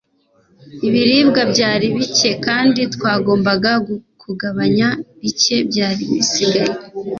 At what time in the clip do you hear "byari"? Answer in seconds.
1.53-1.85, 5.69-6.03